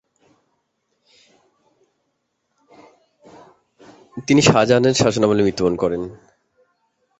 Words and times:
তিনি 4.27 4.41
শাহজাহানের 4.41 4.95
শাসনামলে 5.01 5.41
মৃত্যুবরণ 5.45 5.75
করেন। 5.83 6.01